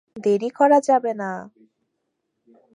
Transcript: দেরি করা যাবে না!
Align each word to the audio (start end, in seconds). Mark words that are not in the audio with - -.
দেরি 0.23 0.49
করা 0.57 0.79
যাবে 0.87 1.11
না! 1.13 1.31